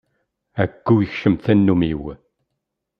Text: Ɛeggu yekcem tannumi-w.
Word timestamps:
Ɛeggu 0.61 0.95
yekcem 0.99 1.35
tannumi-w. 1.43 2.03